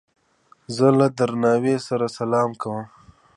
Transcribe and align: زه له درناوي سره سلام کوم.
زه 0.75 0.87
له 0.99 1.07
درناوي 1.17 1.75
سره 1.87 2.05
سلام 2.17 2.49
کوم. 2.61 2.81